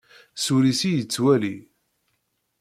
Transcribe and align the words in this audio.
S 0.43 0.45
wul-is 0.51 0.81
i 0.89 0.91
yettwali. 0.93 1.55